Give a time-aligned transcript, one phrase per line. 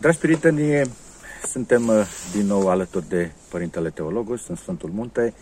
[0.00, 0.90] Dragi prieteni,
[1.46, 5.34] suntem uh, din nou alături de Părintele Teologus în Sfântul Munte,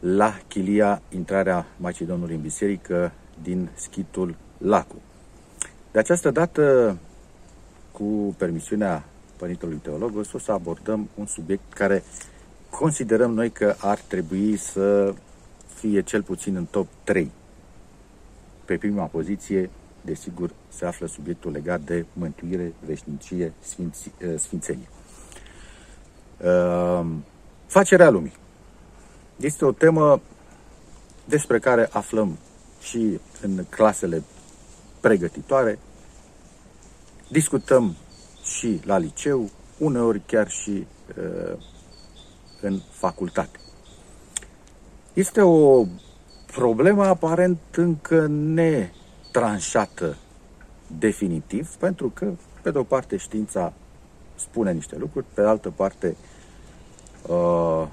[0.00, 3.12] la chilia intrarea Maicii Domnului în biserică
[3.42, 4.94] din schitul Lacu.
[5.92, 6.96] De această dată,
[7.92, 9.04] cu permisiunea
[9.36, 12.02] Părintelui Teologus, o să abordăm un subiect care
[12.70, 15.14] considerăm noi că ar trebui să
[15.74, 17.30] fie cel puțin în top 3.
[18.64, 24.88] Pe prima poziție, desigur, se află subiectul legat de mântuire, veșnicie, sfinți, eh, sfințenie.
[26.38, 27.24] Ehm,
[27.66, 28.36] facerea lumii.
[29.36, 30.20] Este o temă
[31.24, 32.38] despre care aflăm
[32.80, 34.22] și în clasele
[35.00, 35.78] pregătitoare,
[37.28, 37.96] discutăm
[38.42, 40.86] și la liceu, uneori chiar și
[41.18, 41.58] uh,
[42.60, 43.58] în facultate.
[45.12, 45.84] Este o
[46.46, 48.26] problemă aparent încă
[49.28, 50.16] netranșată
[50.98, 52.26] definitiv, pentru că,
[52.62, 53.72] pe de o parte, știința
[54.34, 56.16] spune niște lucruri, pe de altă parte,
[57.26, 57.86] uh,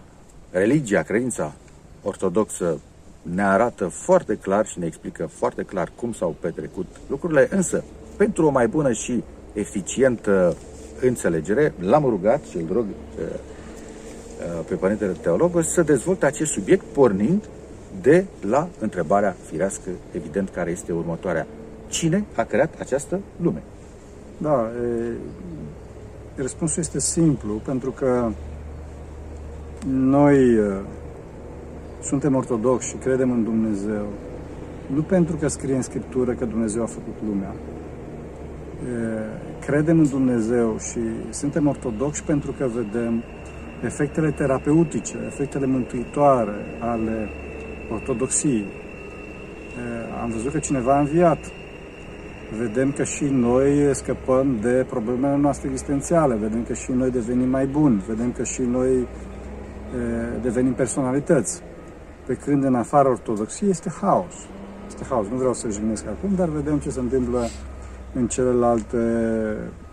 [0.52, 1.54] religia, credința
[2.04, 2.80] ortodoxă
[3.22, 7.84] ne arată foarte clar și ne explică foarte clar cum s-au petrecut lucrurile, însă,
[8.18, 10.58] pentru o mai bună și eficientă
[11.02, 16.86] înțelegere, l-am rugat și îl rog uh, uh, pe Părintele Teolog să dezvolte acest subiect
[16.86, 17.50] pornind
[18.02, 21.48] de la întrebarea firească, evident, care este următoarea.
[21.88, 23.64] Cine a creat această lume?
[24.38, 24.70] Da,
[26.36, 28.30] e, răspunsul este simplu, pentru că
[29.88, 30.60] noi
[32.02, 34.06] suntem ortodoxi și credem în Dumnezeu,
[34.94, 37.54] nu pentru că scrie în Scriptură că Dumnezeu a făcut lumea.
[39.66, 43.24] Credem în Dumnezeu și suntem ortodoxi pentru că vedem
[43.84, 47.30] efectele terapeutice, efectele mântuitoare ale
[47.92, 48.66] ortodoxiei.
[50.22, 51.38] Am văzut că cineva a înviat.
[52.60, 57.66] Vedem că și noi scăpăm de problemele noastre existențiale, vedem că și noi devenim mai
[57.66, 59.08] buni, vedem că și noi
[60.42, 61.62] devenim personalități.
[62.26, 64.34] Pe când în afara ortodoxiei este haos.
[64.88, 65.28] Este haos.
[65.28, 67.48] Nu vreau să jignesc acum, dar vedem ce se întâmplă
[68.14, 68.98] în celelalte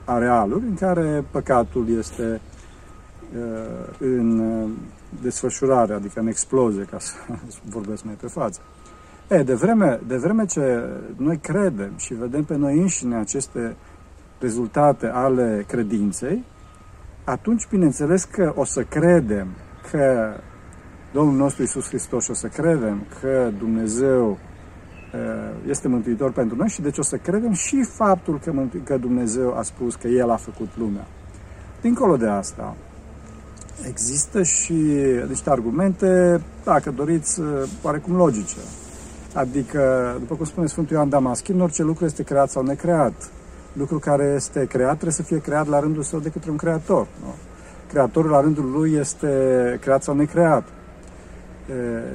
[0.05, 2.52] arealuri în care păcatul este uh,
[3.99, 4.69] în
[5.23, 7.15] desfășurare, adică în explozie, ca să
[7.75, 8.61] vorbesc mai pe față.
[9.29, 13.77] E, de vreme, de vreme ce noi credem și vedem pe noi înșine aceste
[14.39, 16.45] rezultate ale credinței,
[17.25, 19.49] atunci, bineînțeles că o să credem
[19.91, 20.35] că
[21.13, 24.39] Domnul nostru Isus Hristos și o să credem că Dumnezeu
[25.69, 28.53] este mântuitor pentru noi și deci o să credem și faptul că,
[28.85, 31.07] că Dumnezeu a spus că El a făcut lumea.
[31.81, 32.77] Dincolo de asta,
[33.89, 34.75] există și
[35.29, 37.41] niște argumente, dacă doriți,
[37.83, 38.57] oarecum logice.
[39.35, 43.31] Adică, după cum spune Sfântul Ioan Damaschin, orice lucru este creat sau necreat.
[43.73, 47.07] Lucru care este creat trebuie să fie creat la rândul său de către un creator.
[47.21, 47.35] Nu?
[47.89, 49.29] Creatorul la rândul lui este
[49.81, 50.65] creat sau necreat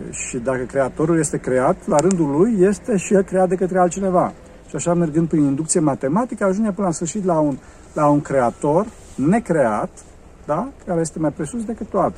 [0.10, 4.34] și dacă creatorul este creat, la rândul lui este și el creat de către altcineva.
[4.70, 7.58] Și așa mergând prin inducție matematică, ajunge până la sfârșit la un,
[7.94, 8.86] la un creator
[9.16, 9.90] necreat,
[10.48, 10.72] da?
[10.86, 12.18] care este mai presus decât toate.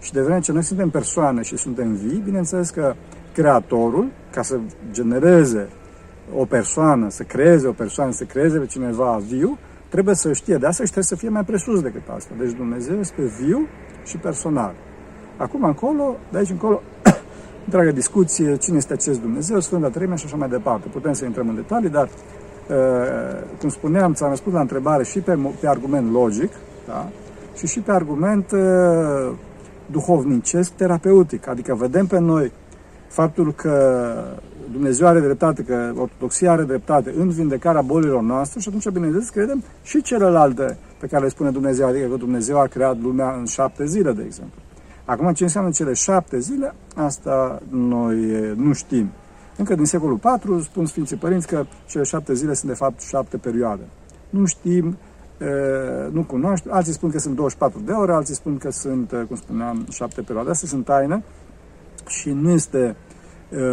[0.00, 2.94] Și de vreme ce noi suntem persoane și suntem vii, bineînțeles că
[3.32, 4.58] creatorul, ca să
[4.90, 5.68] genereze
[6.36, 10.66] o persoană, să creeze o persoană, să creeze pe cineva viu, trebuie să știe de
[10.66, 12.34] asta și trebuie să fie mai presus decât asta.
[12.38, 13.66] Deci Dumnezeu este viu
[14.04, 14.74] și personal.
[15.36, 16.82] Acum încolo, de aici încolo,
[17.64, 20.88] întreagă discuție, cine este acest Dumnezeu, Sfânta Treime și așa mai departe.
[20.88, 22.76] Putem să intrăm în detalii, dar, uh,
[23.60, 26.50] cum spuneam, ți-am răspuns la întrebare și pe, pe argument logic,
[26.86, 27.08] da?
[27.56, 29.32] Și și pe argument uh,
[29.90, 31.48] duhovnicesc, terapeutic.
[31.48, 32.52] Adică vedem pe noi
[33.08, 34.14] faptul că
[34.72, 39.62] Dumnezeu are dreptate, că Ortodoxia are dreptate în vindecarea bolilor noastre și atunci, bineînțeles, credem
[39.82, 43.86] și celelalte pe care le spune Dumnezeu, adică că Dumnezeu a creat lumea în șapte
[43.86, 44.60] zile, de exemplu.
[45.04, 48.16] Acum, ce înseamnă cele șapte zile, asta noi
[48.56, 49.10] nu știm.
[49.56, 53.36] Încă din secolul IV spun Sfinții Părinți că cele șapte zile sunt de fapt șapte
[53.36, 53.82] perioade.
[54.30, 54.96] Nu știm,
[56.10, 59.86] nu cunoaștem, alții spun că sunt 24 de ore, alții spun că sunt, cum spuneam,
[59.90, 60.50] șapte perioade.
[60.50, 61.24] Astea sunt taine
[62.06, 62.96] și nu este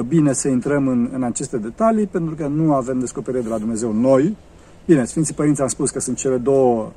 [0.07, 3.91] bine să intrăm în, în aceste detalii, pentru că nu avem descoperire de la Dumnezeu
[3.91, 4.37] noi.
[4.85, 6.91] Bine, Sfinții Părinți am spus că sunt cele două,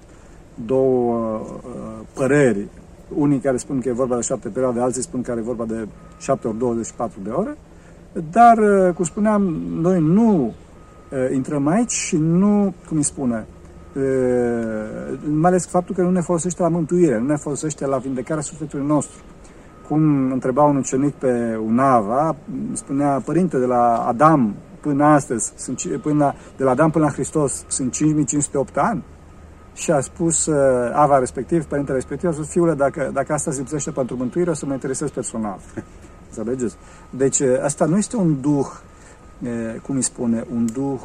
[0.67, 2.69] două uh, păreri
[3.15, 5.89] unii care spun că e vorba de șapte perioade, alții spun că e vorba de
[6.19, 7.57] șapte ori 24 de ore.
[8.31, 9.43] Dar, uh, cum spuneam,
[9.81, 13.62] noi nu uh, intrăm aici și nu, cum îi spune, uh,
[15.31, 18.87] mai ales faptul că nu ne folosește la mântuire, nu ne folosește la vindecarea sufletului
[18.87, 19.23] nostru.
[19.89, 22.37] Cum întreba un ucenic pe un Ava,
[22.73, 27.65] spunea, părinte, de la Adam până astăzi, sunt, până, de la Adam până la Hristos,
[27.69, 29.05] sunt 5508 ani.
[29.75, 33.59] și a spus uh, Ava respectiv, părintele respectiv, a spus, fiule, dacă, dacă asta se
[33.59, 35.59] lipsește pentru mântuire, o să mă interesez personal.
[36.29, 36.77] Înțelegeți?
[37.11, 38.67] Deci uh, asta nu este un duh,
[39.43, 41.01] uh, cum îi spune, un duh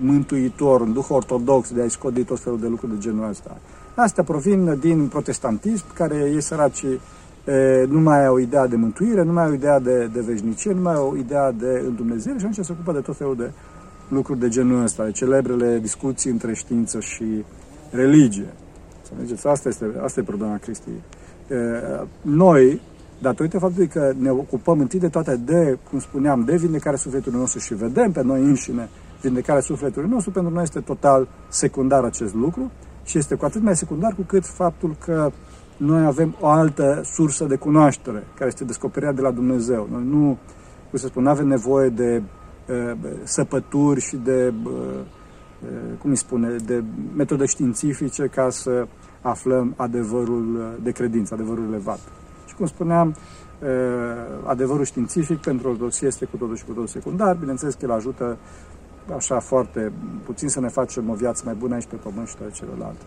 [0.00, 3.56] mântuitor, un duh ortodox de a-i scodi tot felul de lucruri de genul ăsta.
[3.94, 6.84] Astea provin din protestantism, care ei săraci
[7.88, 10.94] nu mai au idee de mântuire, nu mai au idee de, de veșnicie, nu mai
[10.94, 13.50] au idee de Dumnezeu și atunci se ocupă de tot felul de
[14.08, 17.44] lucruri de genul ăsta, de celebrele discuții între știință și
[17.90, 18.52] religie.
[19.02, 19.46] Înțelegeți?
[19.46, 21.02] Asta este, asta e problema Cristiei.
[22.20, 22.80] Noi,
[23.18, 27.58] datorită faptului că ne ocupăm întâi de toate de, cum spuneam, de vindecarea sufletului nostru
[27.58, 28.88] și vedem pe noi înșine
[29.22, 32.70] vindecarea sufletului nostru, pentru noi este total secundar acest lucru
[33.04, 35.30] și este cu atât mai secundar cu cât faptul că
[35.76, 39.88] noi avem o altă sursă de cunoaștere, care este descoperirea de la Dumnezeu.
[39.90, 40.38] Noi nu,
[40.90, 42.22] cum să spun, nu avem nevoie de
[42.68, 42.92] uh,
[43.22, 46.82] săpături și de, uh, uh, cum îi spune, de
[47.16, 48.86] metode științifice ca să
[49.20, 51.98] aflăm adevărul de credință, adevărul elevat.
[52.46, 53.68] Și cum spuneam, uh,
[54.46, 57.36] adevărul științific pentru ortodoxie este cu totul și cu totul secundar.
[57.36, 58.38] Bineînțeles că el ajută
[59.16, 59.92] așa foarte
[60.24, 63.02] puțin să ne facem o viață mai bună aici pe pământ și toate celelalte.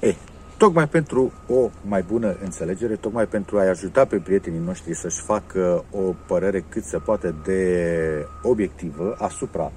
[0.00, 0.16] Ei,
[0.56, 5.84] tocmai pentru o mai bună înțelegere, tocmai pentru a-i ajuta pe prietenii noștri să-și facă
[5.90, 9.72] o părere cât se poate de obiectivă asupra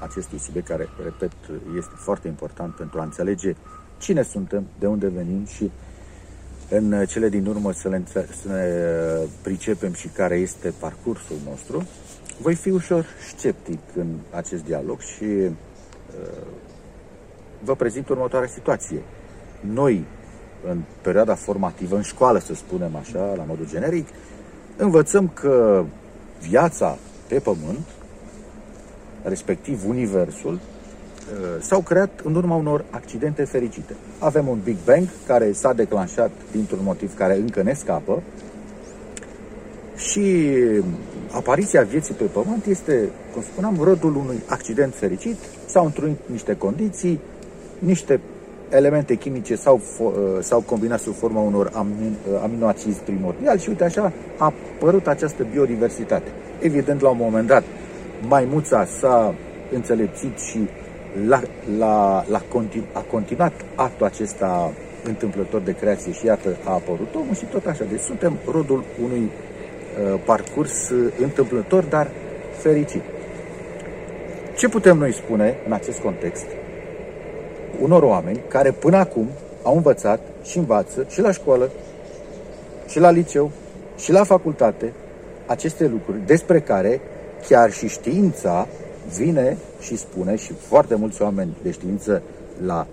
[0.00, 1.32] acestui subiect, care, repet,
[1.76, 3.54] este foarte important pentru a înțelege
[3.98, 5.70] cine suntem, de unde venim și
[6.68, 8.02] în cele din urmă să, le,
[8.42, 8.64] să ne
[9.42, 11.86] pricepem și care este parcursul nostru,
[12.40, 13.06] voi fi ușor
[13.36, 15.50] sceptic în acest dialog și uh,
[17.64, 19.02] vă prezint următoarea situație.
[19.60, 20.04] Noi,
[20.68, 24.08] în perioada formativă, în școală, să spunem așa, la modul generic,
[24.76, 25.84] învățăm că
[26.40, 26.98] viața
[27.28, 27.86] pe pământ,
[29.22, 30.60] respectiv universul, uh,
[31.60, 33.96] s-au creat în urma unor accidente fericite.
[34.18, 38.22] Avem un Big Bang care s-a declanșat dintr-un motiv care încă ne scapă
[39.96, 40.52] și
[41.30, 45.36] apariția vieții pe Pământ este, cum spuneam, rodul unui accident fericit,
[45.66, 47.20] s-au întrunit niște condiții,
[47.78, 48.20] niște
[48.68, 53.84] elemente chimice s-au, uh, s-au combinat sub forma unor amin, uh, aminoacizi primordiali și uite
[53.84, 56.30] așa a apărut această biodiversitate.
[56.60, 57.64] Evident, la un moment dat,
[58.28, 59.34] maimuța s-a
[59.72, 60.58] înțelepțit și
[61.26, 61.40] la,
[61.78, 64.72] la, la continu, a continuat actul acesta
[65.04, 67.84] întâmplător de creație și iată a apărut omul și tot așa.
[67.90, 69.55] Deci suntem rodul unui uh,
[70.24, 72.10] parcurs uh, întâmplător, dar
[72.50, 73.02] fericit.
[74.56, 76.46] Ce putem noi spune în acest context
[77.80, 79.28] unor oameni care până acum
[79.62, 81.70] au învățat și învață și la școală,
[82.88, 83.50] și la liceu,
[83.96, 84.92] și la facultate
[85.46, 87.00] aceste lucruri despre care
[87.48, 88.66] chiar și știința
[89.16, 92.22] vine și spune și foarte mulți oameni de știință
[92.66, 92.86] la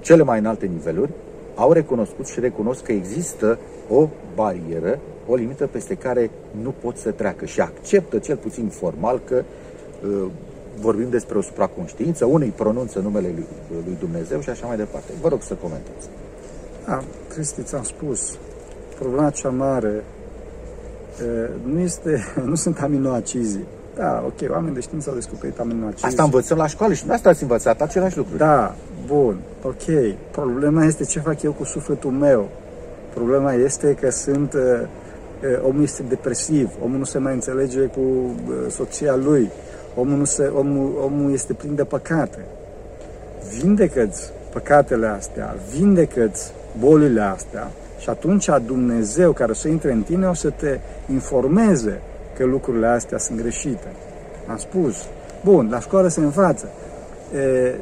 [0.00, 1.10] cele mai înalte niveluri
[1.54, 3.58] au recunoscut și recunosc că există
[3.90, 6.30] o barieră, o limită peste care
[6.62, 9.42] nu pot să treacă și acceptă cel puțin formal că
[10.02, 10.26] uh,
[10.80, 13.46] vorbim despre o supraconștiință, unii pronunță numele lui,
[13.84, 15.12] lui Dumnezeu și așa mai departe.
[15.20, 16.08] Vă rog să comentați.
[16.86, 18.38] Da, Cristi, ți-am spus,
[18.98, 20.04] problema cea mare
[21.64, 23.64] nu, este, nu sunt aminoacizii.
[23.96, 26.04] Da, ok, oameni de știință au descoperit aminoacizi.
[26.04, 28.36] Asta învățăm la școală și nu asta ați învățat același lucru.
[28.36, 28.74] Da,
[29.06, 30.14] bun, ok.
[30.30, 32.48] Problema este ce fac eu cu sufletul meu.
[33.14, 34.88] Problema este că sunt, uh,
[35.62, 39.50] omul este depresiv, omul nu se mai înțelege cu uh, soția lui,
[39.94, 42.38] omul, nu se, omul, omul este plin de păcate.
[43.58, 50.26] Vindecă-ți păcatele astea, vindecă-ți bolile astea și atunci Dumnezeu care o să intre în tine
[50.26, 50.78] o să te
[51.12, 52.00] informeze
[52.36, 53.88] că lucrurile astea sunt greșite.
[54.48, 55.06] Am spus,
[55.44, 56.68] bun, la școală se învață.
[57.34, 57.74] E,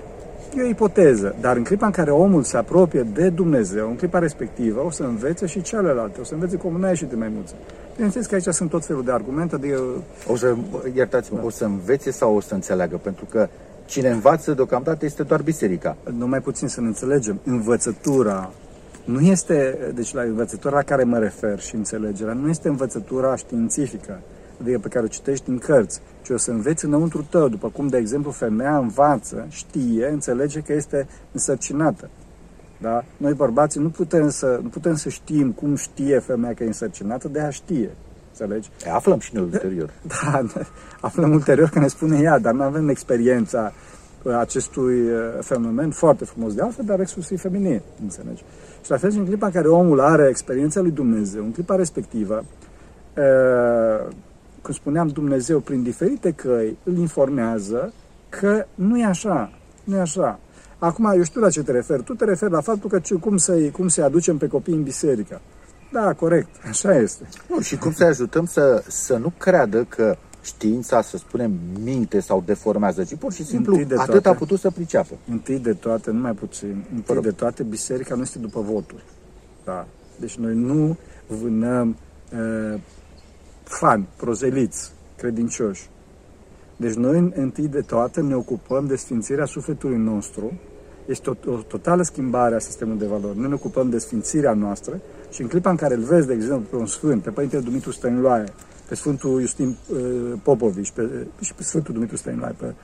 [0.56, 4.18] e o ipoteză, dar în clipa în care omul se apropie de Dumnezeu, în clipa
[4.18, 7.54] respectivă, o să învețe și celelalte, o să învețe cum n-a ieșit de maimuță.
[7.94, 9.80] Bineînțeles că aici sunt tot felul de argumente, adică...
[10.28, 10.54] O să,
[10.94, 11.44] iertați-mă, da.
[11.44, 12.96] o să învețe sau o să înțeleagă?
[12.96, 13.48] Pentru că
[13.84, 15.96] cine învață deocamdată este doar biserica.
[16.16, 17.40] Nu mai puțin să ne înțelegem.
[17.44, 18.50] Învățătura
[19.04, 24.20] nu este, deci la învățătura la care mă refer și înțelegerea, nu este învățătura științifică,
[24.60, 27.88] adică pe care o citești în cărți, ci o să înveți înăuntru tău, după cum,
[27.88, 32.08] de exemplu, femeia învață, știe, înțelege că este însărcinată.
[32.80, 33.04] Da?
[33.16, 37.28] Noi, bărbații, nu putem, să, nu putem să știm cum știe femeia că e însărcinată,
[37.28, 37.90] de a știe.
[38.28, 38.70] Înțelegi?
[38.86, 39.90] E, aflăm și noi ulterior.
[40.22, 40.42] Da,
[41.00, 43.72] aflăm ulterior că ne spune ea, dar nu avem experiența
[44.22, 48.44] uh, acestui uh, fenomen foarte frumos de altfel, dar exclusiv feminin, înțelegi?
[48.84, 51.74] Și la fel și în clipa în care omul are experiența lui Dumnezeu, în clipa
[51.74, 52.44] respectivă,
[54.68, 57.92] uh, cum spuneam, Dumnezeu prin diferite căi îl informează
[58.28, 59.52] că nu e așa,
[59.84, 60.38] nu e așa.
[60.78, 62.02] Acum, eu știu la ce te referi.
[62.02, 65.40] Tu te referi la faptul că cum să-i, cum să aducem pe copii în biserică.
[65.92, 67.28] Da, corect, așa este.
[67.48, 71.52] Nu, și cum să ajutăm să, să nu creadă că știința, să spunem,
[71.82, 75.14] minte sau deformează, ci pur și simplu de atât toate, a putut să priceapă.
[75.30, 77.20] Întâi de toate, nu mai puțin, întâi Fără.
[77.20, 79.04] de toate, biserica nu este după voturi.
[79.64, 79.86] Da.
[80.20, 81.96] Deci noi nu vânăm
[82.32, 82.80] uh,
[83.64, 85.88] fani, prozeliți, credincioși.
[86.76, 90.52] Deci noi, întâi de toate, ne ocupăm de sfințirea sufletului nostru.
[91.06, 93.38] Este o, o totală schimbare a sistemului de valori.
[93.38, 96.66] Noi ne ocupăm de sfințirea noastră și în clipa în care îl vezi, de exemplu,
[96.70, 98.44] pe un sfânt, pe Părintele Dumitru Stăniloae,
[98.88, 102.74] pe Sfântul Justin uh, Popovici, pe, și pe Sfântul Dumitru Stăniloae, pe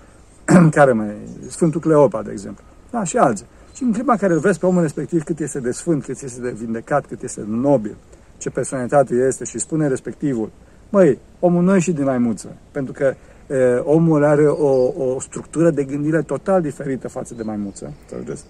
[0.77, 1.15] care mai
[1.49, 3.47] Sfântul Cleopa, de exemplu, da, și alții.
[3.75, 6.23] Și în clipa în care îl vezi pe omul respectiv cât este de sfânt, cât
[6.23, 7.97] este de vindecat, cât este de nobil,
[8.39, 10.51] ce personalitate este și spune respectivul,
[10.91, 13.15] măi, omul nu e și din maimuță, pentru că
[13.55, 18.45] e, omul are o, o structură de gândire total diferită față de maimuță, înțelegeți?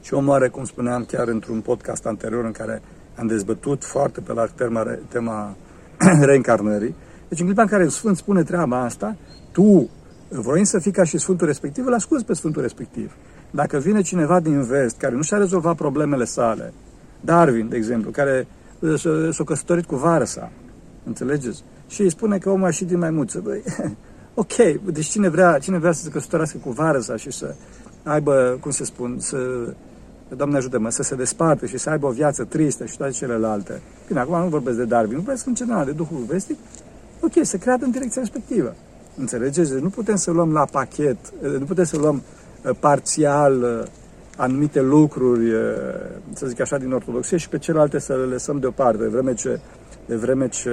[0.00, 2.82] Și omul are, cum spuneam chiar într-un podcast anterior în care
[3.16, 5.56] am dezbătut foarte pe larg tema, tema
[6.28, 6.94] reîncarnării,
[7.28, 9.16] deci în clipa în care Sfânt spune treaba asta,
[9.52, 9.90] tu,
[10.28, 13.16] vroind să fii ca și Sfântul respectiv, îl asculți pe Sfântul respectiv.
[13.50, 16.72] Dacă vine cineva din vest care nu și-a rezolvat problemele sale,
[17.20, 18.46] Darwin, de exemplu, care
[19.30, 20.50] s-a căsătorit cu vară sa,
[21.04, 21.62] înțelegeți?
[21.86, 23.40] Și îi spune că omul a ieșit din maimuță.
[23.40, 23.62] Băi,
[24.34, 24.54] ok,
[24.92, 27.54] deci cine vrea, cine vrea să se căsătorească cu vară sa și să
[28.02, 29.38] aibă, cum se spun, să,
[30.36, 33.80] Doamne ajută-mă, să se desparte și să aibă o viață tristă și toate celelalte.
[34.06, 36.56] Bine, acum nu vorbesc de Darwin, nu vorbesc în general de Duhul Vestic,
[37.20, 38.74] ok, să creadă în direcția respectivă.
[39.16, 39.72] Înțelegeți?
[39.72, 41.16] Deci nu putem să luăm la pachet,
[41.58, 42.22] nu putem să luăm
[42.62, 43.86] uh, parțial uh,
[44.36, 45.52] anumite lucruri,
[46.32, 49.60] să zic așa, din ortodoxie și pe celelalte să le lăsăm deoparte, de vreme ce,
[50.06, 50.70] de vreme ce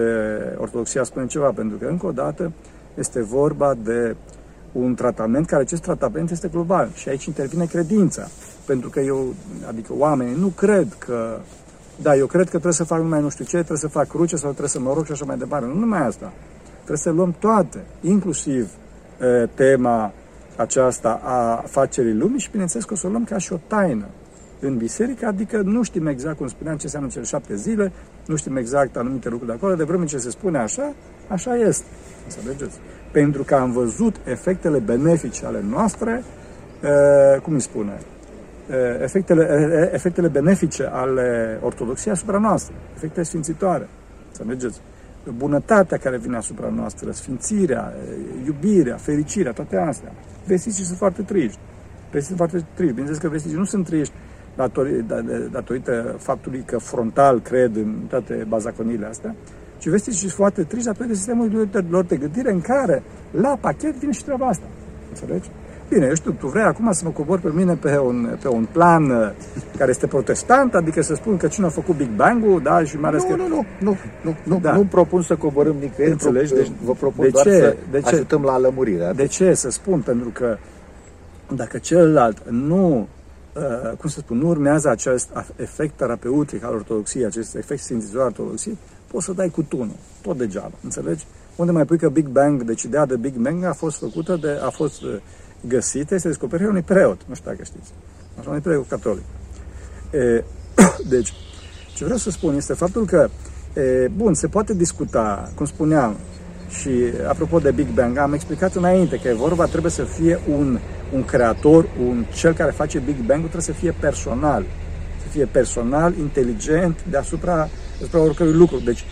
[0.58, 2.52] ortodoxia spune ceva, pentru că, încă o dată,
[2.94, 4.16] este vorba de
[4.72, 8.28] un tratament care acest tratament este global și aici intervine credința.
[8.66, 9.34] Pentru că eu,
[9.68, 11.40] adică oamenii, nu cred că
[12.02, 14.36] da, eu cred că trebuie să fac numai nu știu ce, trebuie să fac cruce
[14.36, 15.66] sau trebuie să mă rog și așa mai departe.
[15.66, 16.32] Nu numai asta.
[16.76, 18.70] Trebuie să luăm toate, inclusiv
[19.22, 20.14] e, tema
[20.56, 24.06] aceasta a facerii lumii și bineînțeles că o să o luăm ca și o taină
[24.60, 27.92] în biserică, adică nu știm exact, cum spuneam, ce înseamnă cele șapte zile,
[28.32, 30.94] nu știm exact anumite lucruri de acolo, de vreme ce se spune așa,
[31.28, 31.86] așa este.
[32.24, 32.78] Înțelegeți?
[33.12, 36.24] Pentru că am văzut efectele benefice ale noastre,
[37.44, 37.98] cum îi spune,
[39.02, 43.88] efectele, efectele benefice ale ortodoxiei asupra noastră, efecte sfințitoare.
[44.28, 44.82] Înțelegeți?
[45.38, 47.94] Bunătatea care vine asupra noastră, sfințirea,
[48.46, 50.12] iubirea, fericirea, toate astea.
[50.46, 51.60] Vesticii sunt foarte triști.
[52.12, 52.94] Vesticii sunt foarte triști.
[52.94, 54.14] Bineînțeles că vesticii nu sunt triști
[54.56, 59.36] datorită, datorită faptului că frontal cred în toate bazaconile astea,
[59.78, 64.12] ci vesticii sunt foarte triști datorită sistemului lor de gândire în care la pachet vine
[64.12, 64.66] și treaba asta.
[65.10, 65.50] Înțelegi?
[65.90, 68.68] Bine, eu știu, tu vrei acum să mă cobor pe mine pe un, pe un
[68.72, 69.32] plan uh,
[69.78, 73.10] care este protestant, adică să spun că cine a făcut Big Bang-ul, da, și mai
[73.10, 73.36] ales nu, că...
[73.36, 74.72] Nu, nu, nu, nu, nu, da.
[74.72, 76.54] nu propun să coborâm nicăieri, Înțelegi?
[76.54, 77.52] Deci, vă propun de doar ce?
[77.52, 78.16] să de ce?
[78.16, 79.12] ajutăm la lămurire.
[79.16, 79.54] De ce?
[79.54, 80.58] Să spun, pentru că
[81.56, 83.06] dacă celălalt nu, uh,
[83.98, 88.78] cum să spun, nu urmează acest efect terapeutic al ortodoxiei, acest efect sfințitor al ortodoxiei,
[89.08, 91.26] poți să dai cu tunul, tot degeaba, înțelegi?
[91.56, 94.60] Unde mai pui că Big Bang, deci ideea de Big Bang a fost făcută de,
[94.64, 95.16] a fost uh,
[95.68, 97.92] găsită, este descoperirea unui preot, nu știu dacă știți,
[98.40, 99.24] așa, unui preot catolic.
[100.12, 100.44] E,
[101.14, 101.34] deci,
[101.96, 103.30] ce vreau să spun este faptul că,
[103.74, 106.16] e, bun, se poate discuta, cum spuneam,
[106.80, 106.90] și
[107.28, 110.80] apropo de Big Bang, am explicat înainte că e vorba, trebuie să fie un,
[111.14, 114.64] un creator, un cel care face Big Bang trebuie să fie personal.
[115.22, 118.80] Să fie personal, inteligent, deasupra, deasupra oricărui lucru.
[118.80, 119.04] Deci,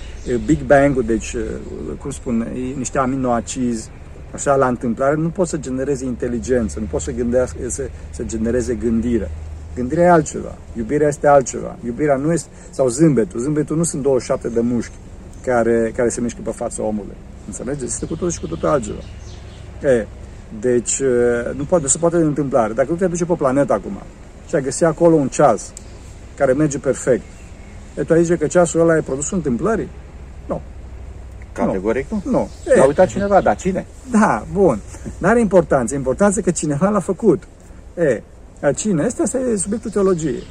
[0.46, 1.36] Big Bang-ul, deci,
[2.00, 2.48] cum spun,
[2.78, 3.90] niște aminoacizi,
[4.34, 8.74] așa, la întâmplare, nu poți să genereze inteligență, nu poți să, gândească, să, să genereze
[8.74, 9.32] gândire.
[9.76, 11.76] Gândirea e altceva, iubirea este altceva.
[11.86, 14.96] Iubirea nu este, sau zâmbetul, zâmbetul nu sunt 27 de mușchi
[15.44, 17.16] care, care se mișcă pe fața omului.
[17.50, 17.86] Înțelegeți?
[17.86, 19.00] Este cu totul și cu totul altceva.
[19.84, 20.06] E,
[20.60, 21.02] deci,
[21.56, 22.74] nu poate, se poate de întâmplare.
[22.74, 24.02] Dacă nu te duce pe planetă acum
[24.48, 25.74] și ai găsi acolo un ceas
[26.36, 27.24] care merge perfect,
[27.98, 29.90] e, tu aici că ceasul ăla e produsul întâmplării?
[30.46, 30.62] Nu.
[31.52, 32.22] Categoric nu.
[32.32, 32.50] Nu.
[32.76, 33.86] L-a uitat cineva, dar cine?
[34.12, 34.80] Da, bun.
[35.18, 35.96] N-are importanță.
[35.96, 37.44] Importanța că cineva l-a făcut.
[37.98, 38.24] E,
[38.76, 39.04] cine?
[39.04, 40.44] Asta este subiectul teologiei.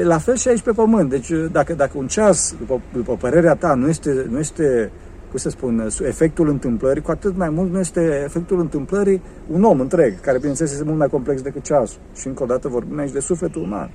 [0.00, 1.10] E la fel și aici pe pământ.
[1.10, 4.90] Deci dacă, dacă un ceas, după, după părerea ta, nu este, nu este
[5.30, 9.80] cum să spun, efectul întâmplării, cu atât mai mult nu este efectul întâmplării un om
[9.80, 12.00] întreg, care bineînțeles este mult mai complex decât ceasul.
[12.14, 13.90] Și încă o dată vorbim aici de sufletul uman.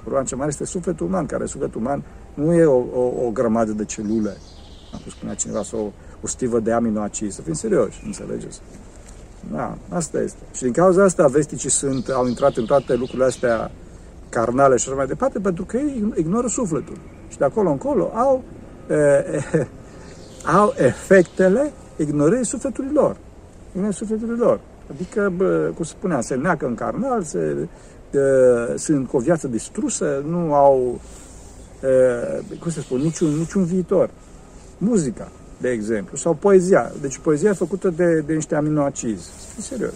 [0.00, 2.04] Problema cea mare este sufletul uman, care sufletul uman
[2.34, 4.36] nu e o, o, o grămadă de celule,
[4.90, 5.90] cum spunea cineva, sau o,
[6.22, 7.34] o stivă de aminoacizi.
[7.34, 8.60] Să fim serioși, înțelegeți?
[9.52, 10.38] Da, asta este.
[10.52, 13.70] Și din cauza asta vesticii sunt, au intrat în toate lucrurile astea
[14.28, 16.96] carnale și așa mai departe, pentru că ei ignoră sufletul.
[17.28, 18.42] Și de acolo încolo au,
[18.90, 19.68] e, e,
[20.44, 23.16] au efectele ignorării sufletului lor.
[23.68, 24.60] Ignorării sufletului lor.
[24.90, 27.68] Adică, bă, cum se spunea, se neacă în carnal, se,
[28.10, 31.00] e, sunt cu o viață distrusă, nu au,
[31.82, 34.10] e, cum să spun, niciun, niciun viitor.
[34.78, 35.28] Muzica,
[35.60, 36.92] de exemplu, sau poezia.
[37.00, 39.24] Deci poezia făcută de, de niște aminoacizi.
[39.24, 39.94] Să fii serios.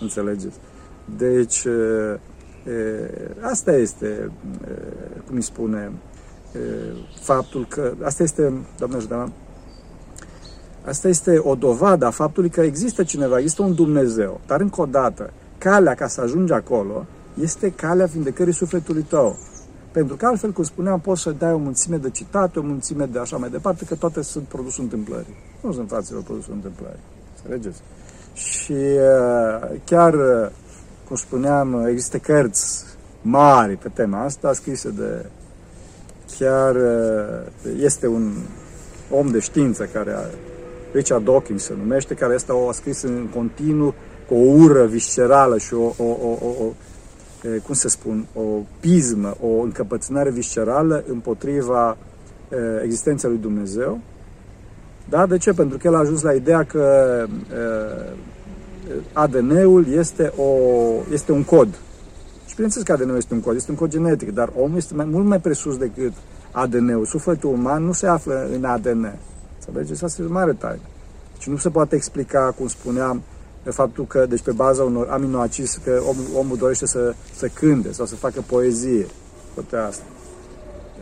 [0.00, 0.56] Înțelegeți?
[1.16, 2.20] Deci, e,
[3.40, 4.30] asta este,
[5.26, 5.92] cum îi spune,
[7.20, 9.32] faptul că, asta este, doamne ajută
[10.86, 14.86] asta este o dovadă a faptului că există cineva, este un Dumnezeu, dar încă o
[14.86, 17.06] dată, calea ca să ajungi acolo
[17.40, 19.36] este calea vindecării sufletului tău.
[19.92, 23.18] Pentru că altfel, cum spuneam, poți să dai o mulțime de citate, o mulțime de
[23.18, 25.36] așa mai departe, că toate sunt produsul întâmplării.
[25.60, 27.00] Nu sunt fraților produsul întâmplării.
[27.36, 27.80] Înțelegeți?
[28.34, 28.76] Și
[29.84, 30.14] chiar
[31.06, 32.84] cum spuneam, există cărți
[33.22, 35.26] mari pe tema asta, scrise de
[36.38, 36.76] chiar
[37.78, 38.32] este un
[39.10, 40.14] om de știință care
[40.92, 43.94] Richard Dawkins se numește, care este o a scris în continuu
[44.28, 46.72] cu o ură viscerală și o, o, o, o, o
[47.62, 48.40] cum să spun, o
[48.80, 51.96] pismă, o încăpățânare viscerală împotriva
[52.82, 54.00] existenței lui Dumnezeu.
[55.08, 55.26] Da?
[55.26, 55.52] De ce?
[55.52, 57.26] Pentru că el a ajuns la ideea că
[59.12, 60.44] ADN-ul este, o,
[61.12, 61.68] este un cod.
[62.52, 65.04] Și bineînțeles că ADN-ul este un cod, este un cod genetic, dar omul este mai,
[65.04, 66.12] mult mai presus decât
[66.50, 67.06] ADN-ul.
[67.06, 69.18] Sufletul uman nu se află în ADN.
[69.58, 70.04] Înțelegeți?
[70.04, 70.82] Asta e o mare taină.
[71.38, 73.22] Și nu se poate explica, cum spuneam,
[73.64, 77.92] de faptul că, deci pe baza unor aminoacizi, că omul, omul dorește să, să cânte
[77.92, 79.06] sau să facă poezie.
[79.54, 80.04] Toate asta.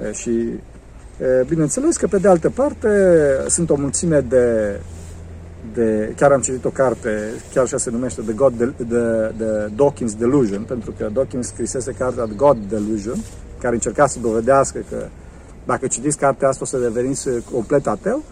[0.08, 2.88] E, și e, bineînțeles că, pe de altă parte,
[3.48, 4.76] sunt o mulțime de
[5.74, 9.68] de, chiar am citit o carte, chiar așa se numește The, God, the, the, the
[9.76, 13.16] Dawkins Delusion, pentru că Dawkins scrisese cartea The God Delusion,
[13.60, 15.06] care încerca să dovedească că
[15.66, 18.22] dacă citiți cartea asta o să deveniți complet ateu.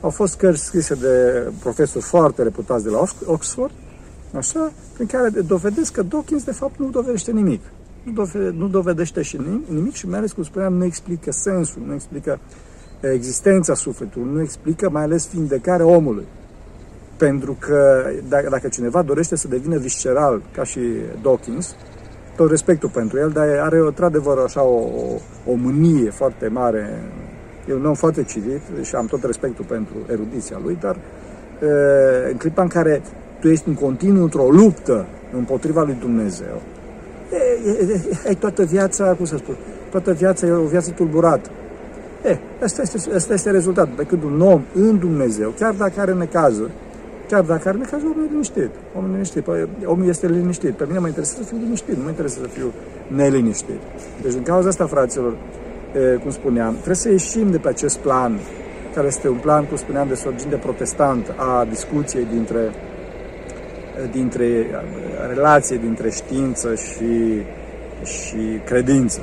[0.00, 3.72] Au fost cărți scrise de profesori foarte reputați de la Oxford,
[4.36, 7.60] așa, prin care dovedesc că Dawkins de fapt nu dovedește nimic.
[8.02, 11.82] Nu, dovede, nu dovedește și nimic, nimic și mai ales, cum spuneam, nu explică sensul,
[11.86, 12.38] nu explică
[13.00, 16.24] existența sufletului, nu explică mai ales vindecarea omului.
[17.18, 20.80] Pentru că dacă, dacă cineva dorește să devină visceral, ca și
[21.22, 21.74] Dawkins,
[22.36, 27.02] tot respectul pentru el, dar are într-adevăr așa o, o, o mânie foarte mare.
[27.68, 30.96] E un om foarte citit și am tot respectul pentru erudiția lui, dar
[32.30, 33.02] în clipa în care
[33.40, 36.62] tu ești în continuu într-o luptă împotriva lui Dumnezeu,
[38.26, 39.56] ai toată viața, cum să spun,
[39.90, 41.50] toată viața e o viață tulburată.
[42.24, 43.92] E, asta este, asta este rezultatul.
[43.96, 46.70] Pe când un om în Dumnezeu, chiar dacă are necazuri,
[47.28, 48.70] Chiar dacă are necaz, omul e liniștit.
[48.96, 49.44] Omul, e liniștit.
[49.44, 50.74] Păi, omul este liniștit.
[50.74, 52.72] Pe mine mă interesează să fiu liniștit, nu mă interesează să fiu
[53.06, 53.80] neliniștit.
[54.22, 55.36] Deci, din cauza asta, fraților,
[55.94, 58.38] e, cum spuneam, trebuie să ieșim de pe acest plan,
[58.94, 62.70] care este un plan, cum spuneam, de sorginte protestant a discuției dintre,
[64.10, 64.66] dintre
[65.28, 67.42] relație dintre știință și,
[68.02, 69.20] și credință.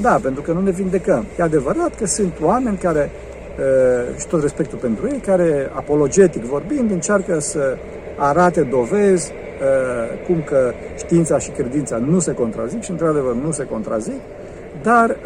[0.00, 1.24] Da, pentru că nu ne vindecăm.
[1.38, 3.25] E adevărat că sunt oameni care Uh,
[4.18, 7.76] și tot respectul pentru ei, care, apologetic vorbind, încearcă să
[8.16, 13.64] arate dovezi uh, cum că știința și credința nu se contrazic și, într-adevăr, nu se
[13.64, 14.20] contrazic,
[14.82, 15.16] dar, uh,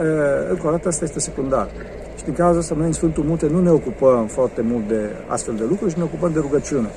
[0.50, 1.68] încă o dată, asta este secundar.
[2.16, 5.54] Și din cauza asta, noi în Sfântul Munte nu ne ocupăm foarte mult de astfel
[5.54, 6.88] de lucruri și ne ocupăm de rugăciune.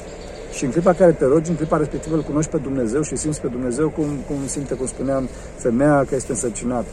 [0.51, 3.41] Și în clipa care te rogi, în clipa respectivă îl cunoști pe Dumnezeu și simți
[3.41, 6.87] pe Dumnezeu cum, cum simte, cum spuneam, femeia că este însărcinată.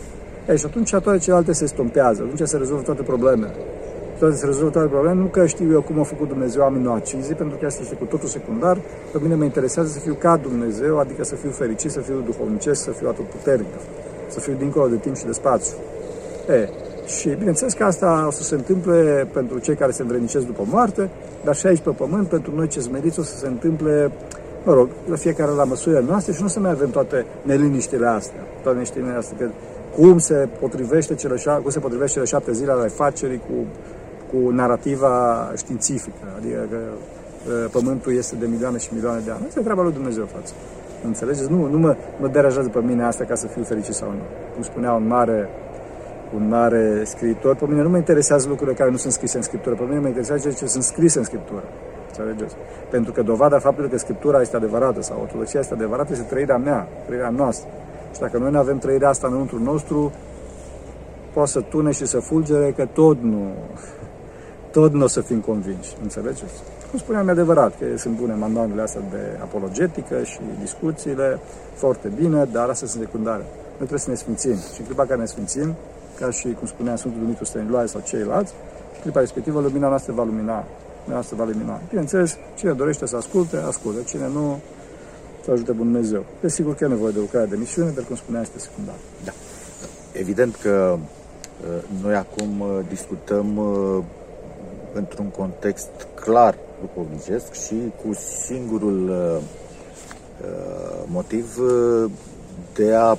[0.48, 3.55] Ei, și atunci toate celelalte se stompează, atunci se rezolvă toate problemele
[4.20, 5.20] toate se rezolvă toate problemele.
[5.24, 8.28] Nu că știu eu cum a făcut Dumnezeu aminoacizii, pentru că asta este cu totul
[8.28, 8.76] secundar.
[9.12, 12.83] Pe mine mă interesează să fiu ca Dumnezeu, adică să fiu fericit, să fiu duhovnicesc,
[12.83, 13.74] să fiu atotputernic,
[14.28, 15.74] să fiu dincolo de timp și de spațiu.
[16.48, 16.68] E,
[17.06, 21.11] și bineînțeles că asta o să se întâmple pentru cei care se învrednicesc după moarte,
[21.44, 24.11] dar și aici pe pământ, pentru noi ce smeriți, o să se întâmple,
[24.64, 28.06] mă rog, la fiecare la măsurile noastre și nu o să mai avem toate neliniștile
[28.06, 29.46] astea, toate neliniștile astea, că
[29.96, 33.66] cum se potrivește cele, cum se potrivește cele șapte zile ale afacerii cu
[34.30, 35.12] cu narativa
[35.56, 36.78] științifică, adică că
[37.70, 39.44] Pământul este de milioane și milioane de ani.
[39.46, 40.52] Asta e treaba lui Dumnezeu, față.
[41.04, 41.50] Înțelegeți?
[41.50, 44.22] Nu, nu mă, mă deranjează pe mine asta ca să fiu fericit sau nu.
[44.54, 45.48] Cum spunea un mare,
[46.34, 49.74] un mare scriitor, pe mine nu mă interesează lucrurile care nu sunt scrise în Scriptură,
[49.74, 51.64] pe mine mă interesează ceea ce sunt scrise în Scriptură.
[52.06, 52.54] Înțelegeți?
[52.90, 56.88] Pentru că dovada faptului că Scriptura este adevărată sau ortodoxia este adevărată este trăirea mea,
[57.06, 57.68] trăirea noastră.
[58.14, 60.12] Și dacă noi nu avem trăirea asta înăuntru nostru,
[61.32, 63.52] poate să tune și să fulgere, că tot nu,
[64.72, 66.62] tot nu o să fim convinși, înțelegeți?
[66.90, 71.38] Cum spuneam, e adevărat că sunt bune manualele astea de apologetică și discuțiile,
[71.74, 73.42] foarte bine, dar astea sunt secundare.
[73.42, 74.56] Noi trebuie să ne sfințim.
[74.74, 75.74] Și în clipa care ne sfințim,
[76.18, 78.52] ca și, cum spunea Sfântul Dumitru Stăniloae sau ceilalți,
[78.94, 80.64] în clipa respectivă, lumina noastră va lumina.
[80.98, 81.80] Lumina noastră va lumina.
[81.88, 84.02] Bineînțeles, cine dorește să asculte, ascultă.
[84.02, 84.61] Cine nu,
[85.44, 86.24] să ajute Bun Dumnezeu.
[86.40, 88.94] Desigur că e nevoie de lucrare de misiune, dar, cum spunea, este secundar.
[89.24, 89.33] Da.
[90.12, 94.04] Evident că uh, noi acum uh, discutăm uh,
[94.92, 97.74] într-un context clar duhovnicesc și
[98.05, 98.14] cu
[98.46, 99.12] singurul
[101.07, 101.59] motiv
[102.74, 103.16] de a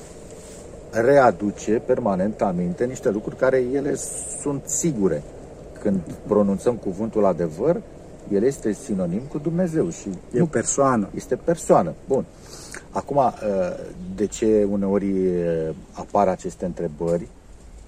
[0.91, 3.95] readuce permanent aminte niște lucruri care ele
[4.41, 5.23] sunt sigure.
[5.81, 7.81] Când pronunțăm cuvântul adevăr,
[8.33, 11.09] el este sinonim cu Dumnezeu și e nu, persoană.
[11.15, 11.93] Este persoană.
[12.07, 12.25] Bun.
[12.89, 13.33] Acum, uh,
[14.15, 17.27] de ce uneori uh, apar aceste întrebări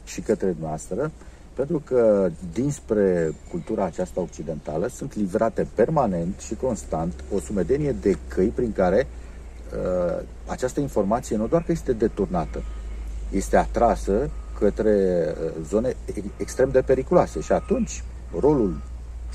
[0.04, 1.12] și către noastră?
[1.54, 8.48] Pentru că dinspre cultura aceasta occidentală sunt livrate permanent și constant o sumedenie de căi
[8.48, 12.64] prin care uh, această informație nu doar că este deturnată,
[13.30, 15.96] este atrasă către uh, zone
[16.38, 18.04] extrem de periculoase și atunci
[18.40, 18.82] rolul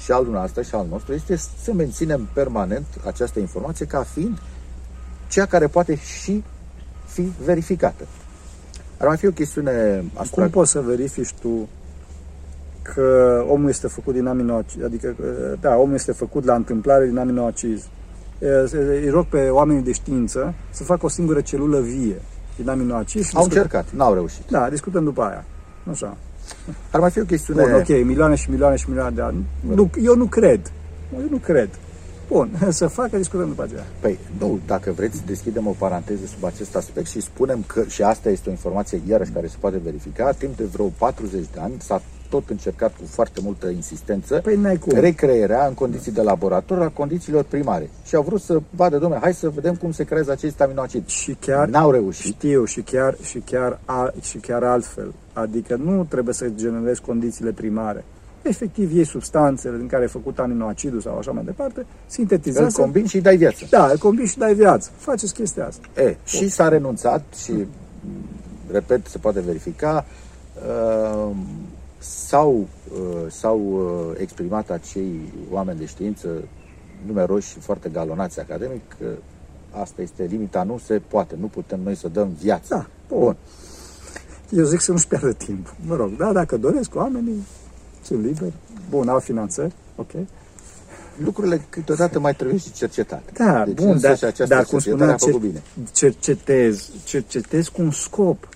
[0.02, 4.38] și al dumneavoastră și al nostru este să menținem permanent această informație ca fiind
[5.28, 6.44] cea care poate și
[7.06, 8.06] fi verificată.
[8.98, 10.42] Ar mai fi o chestiune asupra...
[10.42, 11.68] Cum poți să verifici tu
[12.94, 14.84] că omul este făcut din aminoacizi?
[14.84, 15.16] Adică,
[15.60, 17.88] da, omul este făcut la întâmplare din aminoacizi.
[19.02, 22.22] Îi rog pe oamenii de știință să facă o singură celulă vie
[22.56, 23.36] din aminoacizi.
[23.36, 24.50] Au încercat, n-au reușit.
[24.50, 25.44] Da, discutăm după aia.
[25.90, 26.16] Așa.
[26.90, 27.62] Ar mai fi o chestiune...
[27.62, 29.46] Bun, ok, milioane și milioane și milioane de ani.
[29.74, 30.72] Nu, eu nu cred.
[31.14, 31.68] Eu nu cred.
[32.28, 33.86] Bun, să facă, discutăm după aceea.
[34.00, 38.30] Păi, nu, dacă vreți, deschidem o paranteză sub acest aspect și spunem că, și asta
[38.30, 42.02] este o informație iarăși care se poate verifica, timp de vreo 40 de ani s-a
[42.28, 44.98] tot încercat cu foarte multă insistență păi n-ai cum.
[44.98, 47.90] recreerea în condiții de laborator a condițiilor primare.
[48.04, 51.06] Și au vrut să vadă, domnule, hai să vedem cum se creează acest aminoacid.
[51.06, 52.34] Și chiar n-au reușit.
[52.34, 55.12] Știu, și chiar, și chiar, a, și chiar altfel.
[55.32, 58.04] Adică nu trebuie să generezi condițiile primare.
[58.42, 62.66] Efectiv, iei substanțele din care ai făcut aminoacidul sau așa mai departe, sintetizează.
[62.66, 63.66] Îl combini și dai viață.
[63.70, 64.90] Da, îl combini și dai viață.
[64.96, 66.02] Faceți chestia asta.
[66.02, 67.66] E, și s-a renunțat și,
[68.70, 70.04] repet, se poate verifica,
[70.54, 71.30] uh,
[71.98, 76.28] s-au, uh, s-au uh, exprimat acei oameni de știință
[77.06, 79.06] numeroși și foarte galonați academic că
[79.70, 82.66] asta este limita, nu se poate, nu putem noi să dăm viață.
[82.74, 83.18] Da, bun.
[83.18, 83.36] bun.
[84.50, 85.74] Eu zic să nu-și pierdă timp.
[85.86, 87.46] Mă rog, da, dacă doresc oamenii,
[88.02, 88.52] sunt liberi,
[88.90, 90.10] bun, au finanțări, ok.
[91.24, 93.32] Lucrurile câteodată mai trebuie și cercetate.
[93.32, 95.62] Da, deci, bun, dar, dar cum spuneam, cer, bine.
[95.92, 98.48] cercetez, cercetez cu un scop.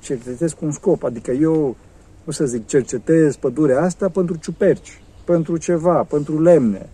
[0.00, 1.76] Cercetez cu un scop, adică eu
[2.24, 6.88] cum să zic, cercetez pădurea asta pentru ciuperci, pentru ceva, pentru lemne.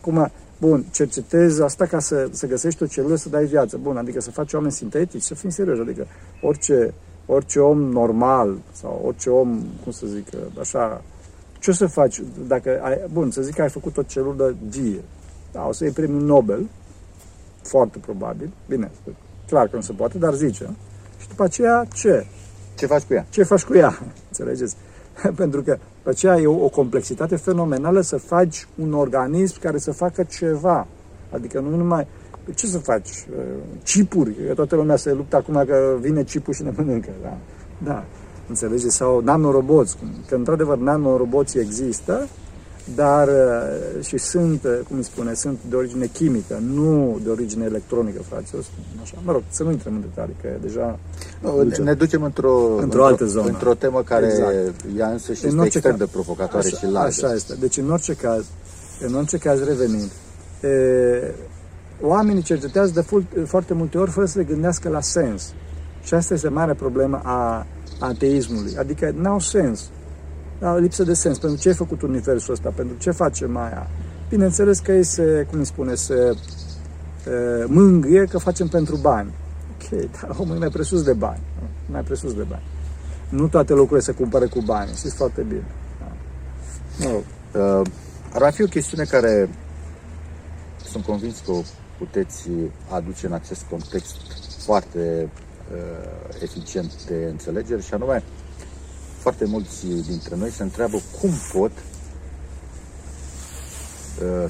[0.00, 3.78] Cum, bun, cercetez asta ca să, să găsești o celulă să dai viață.
[3.82, 6.06] Bun, adică să faci oameni sintetici, să fim serioși, adică
[6.42, 6.94] orice,
[7.26, 10.26] orice om normal sau orice om, cum să zic,
[10.60, 11.02] așa,
[11.58, 15.02] ce o să faci dacă ai, bun, să zic că ai făcut o celulă vie,
[15.52, 16.68] da, o să iei premiul Nobel,
[17.62, 18.90] foarte probabil, bine,
[19.46, 20.70] clar că nu se poate, dar zice,
[21.20, 22.26] și după aceea ce?
[22.76, 23.26] Ce faci cu ea?
[23.30, 23.98] Ce faci cu ea?
[24.28, 24.76] Înțelegeți?
[25.36, 29.92] Pentru că pe aceea e o, o complexitate fenomenală să faci un organism care să
[29.92, 30.86] facă ceva.
[31.30, 32.06] Adică nu numai...
[32.54, 33.26] Ce să faci?
[33.82, 34.34] Cipuri.
[34.54, 37.10] Toată lumea se luptă acum că vine cipul și ne mănâncă.
[37.22, 37.36] Da?
[37.84, 38.04] da.
[38.48, 38.96] Înțelegeți?
[38.96, 39.96] Sau nanoroboți.
[40.28, 42.28] Că într-adevăr nanoroboții există,
[42.94, 47.64] dar uh, și sunt, uh, cum îi spune, sunt de origine chimică, nu de origine
[47.64, 48.64] electronică, fraților.
[49.02, 49.14] Așa.
[49.24, 50.98] Mă rog, să nu intrăm în detalii, că deja...
[51.42, 53.48] No, duce, ne ducem într-o, într-o, într altă zonă.
[53.48, 54.54] Într-o temă care exact.
[54.96, 57.06] ea însă și este extrem caz, de provocatoare așa, și largă.
[57.08, 57.54] Așa este.
[57.60, 58.44] Deci, în orice caz,
[59.00, 60.10] în orice caz revenind,
[60.62, 61.34] e,
[62.00, 65.52] oamenii cercetează de fult, foarte multe ori fără să le gândească la sens.
[66.02, 67.66] Și asta este mare problemă a
[68.00, 68.76] ateismului.
[68.78, 69.95] Adică n-au sens da,
[70.78, 71.38] lipsă de sens.
[71.38, 72.72] Pentru ce ai făcut universul ăsta?
[72.76, 73.86] Pentru ce face Maia?
[74.28, 79.30] Bineînțeles că ei se, cum îi spune, se e, mângâie că facem pentru bani.
[79.74, 81.40] Ok, dar omul e mai presus de bani.
[81.90, 82.62] Mai presus de bani.
[83.28, 85.64] Nu toate lucrurile se cumpără cu bani, știți foarte bine.
[86.00, 86.12] Da.
[87.04, 87.22] Mă rog.
[87.62, 87.86] Uh,
[88.32, 89.48] ar mai fi o chestiune care
[90.84, 91.62] sunt convins că o
[91.98, 92.48] puteți
[92.90, 94.16] aduce în acest context
[94.64, 95.28] foarte
[95.72, 98.22] uh, eficient de înțelegere și anume
[99.26, 101.78] foarte mulți dintre noi se întreabă cum pot uh,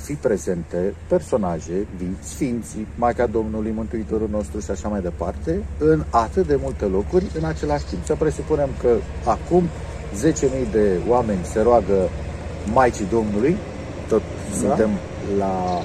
[0.03, 6.47] fi prezente personaje vii, sfinții, Maica Domnului, Mântuitorul nostru și așa mai departe, în atât
[6.47, 8.05] de multe locuri în același timp.
[8.07, 8.89] Să presupunem că
[9.25, 9.63] acum
[10.33, 12.09] 10.000 de oameni se roagă
[12.73, 13.57] Maicii Domnului,
[14.09, 14.57] tot Da.
[14.59, 14.91] suntem
[15.39, 15.83] la,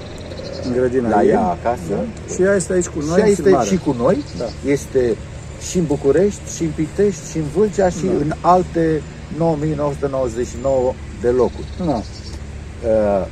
[0.66, 1.30] în grădina la ei.
[1.30, 1.82] ea acasă.
[1.90, 2.04] Da.
[2.34, 3.68] Și ea este aici cu noi și ea în este filmare.
[3.68, 4.46] și cu noi, Da.
[4.66, 5.16] este
[5.70, 8.12] și în București, și în Pitești, și în Vâlcea, și Da.
[8.12, 9.02] în alte
[9.38, 11.68] 9999 de locuri.
[11.86, 12.02] Da.
[12.90, 13.26] Uh,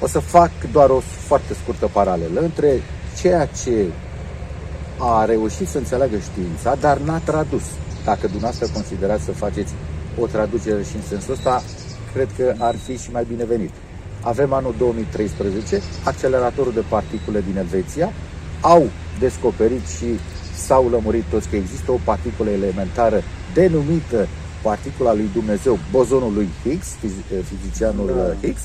[0.00, 2.82] o să fac doar o foarte scurtă paralelă între
[3.20, 3.86] ceea ce
[4.98, 7.62] a reușit să înțeleagă știința, dar n-a tradus.
[8.04, 9.72] Dacă dumneavoastră considerați să faceți
[10.20, 11.62] o traducere și în sensul ăsta,
[12.12, 13.70] cred că ar fi și mai binevenit.
[14.20, 18.12] Avem anul 2013, acceleratorul de particule din Elveția,
[18.60, 20.06] au descoperit și
[20.66, 23.22] s-au lămurit toți că există o particulă elementară
[23.54, 24.28] denumită
[24.62, 28.12] particula lui Dumnezeu, bozonul lui Higgs, fiz- fizicianul Da.
[28.22, 28.60] uh, Higgs,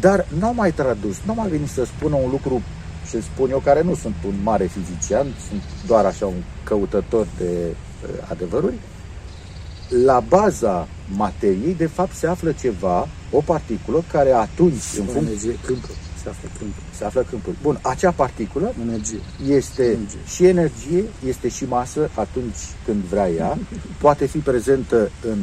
[0.00, 2.62] dar n-au mai tradus, n-au mai venit să spună un lucru
[3.08, 7.50] și spun eu care nu sunt un mare fizician, sunt doar așa un căutător de
[7.62, 8.74] uh, adevăruri.
[10.04, 15.20] La baza materiei, de fapt, se află ceva, o particulă care atunci, în O funcție,
[15.20, 15.94] energie, câmpul.
[16.22, 16.82] Se află câmpul.
[16.96, 17.54] se află câmpul.
[17.62, 19.20] Bun, acea particulă Energie.
[19.48, 20.18] este Energie.
[20.26, 23.58] și energie, este și masă atunci când vrea ea,
[23.98, 25.38] poate fi prezentă în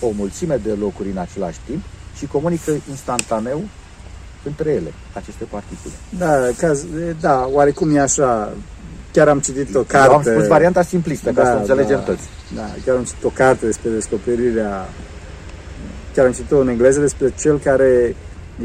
[0.00, 1.82] o mulțime de locuri în același timp
[2.16, 3.62] și comunică instantaneu
[4.44, 5.92] între ele, aceste particule.
[6.18, 6.84] Da, caz,
[7.20, 8.52] da, oarecum e așa.
[9.12, 10.08] Chiar am citit o carte.
[10.08, 12.22] Eu am spus varianta simplistă, ca să o înțelegem da, toți.
[12.54, 14.88] Da, chiar am citit o carte despre descoperirea,
[16.14, 18.16] chiar am citit-o în engleză despre cel care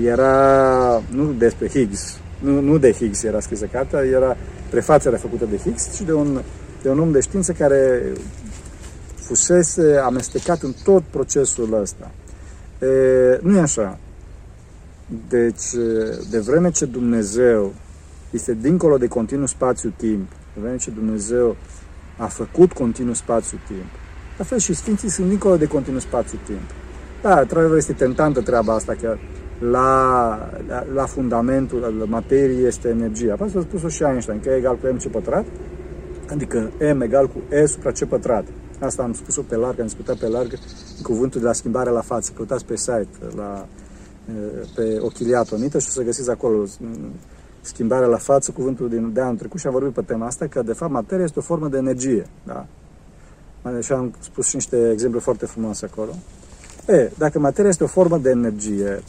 [0.04, 4.38] era, nu despre Higgs, nu, nu de Higgs era scrisă cartea, era
[4.70, 6.42] prefacerea făcută de Higgs și de un,
[6.82, 8.02] de un om de știință care
[9.16, 12.12] fusese amestecat în tot procesul ăsta.
[12.82, 12.88] E,
[13.42, 14.00] nu e așa.
[15.30, 15.72] Deci,
[16.30, 17.74] de vreme ce Dumnezeu
[18.30, 21.56] este dincolo de continuu spațiu-timp, de vreme ce Dumnezeu
[22.18, 23.90] a făcut continuu spațiu-timp,
[24.38, 26.72] la fel și Sfinții sunt dincolo de continuu spațiu-timp.
[27.22, 29.18] Da, într-adevăr este tentantă treaba asta, că
[29.60, 33.36] la, la, la fundamentul la materiei este energia.
[33.40, 35.46] Asta a spus-o și Einstein, că e egal cu mc pătrat,
[36.30, 38.46] adică m egal cu e supra c pătrat.
[38.80, 40.54] Asta am spus-o pe larg, am discutat pe larg
[41.02, 42.32] cuvântul de la schimbare la față.
[42.36, 43.68] Căutați pe site, la,
[44.76, 46.64] pe Ochiliatonită și o să găsiți acolo
[47.62, 50.62] schimbarea la față, cuvântul din de anul trecut și am vorbit pe tema asta, că
[50.62, 52.26] de fapt materia este o formă de energie.
[52.44, 52.66] Da?
[53.82, 56.12] Și am spus și niște exemple foarte frumoase acolo.
[56.88, 59.02] E, dacă materia este o formă de energie, e,